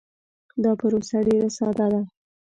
دا 0.63 0.71
پروسه 0.79 1.17
ډیر 1.27 1.43
ساده 1.57 1.87
ده. 1.93 2.01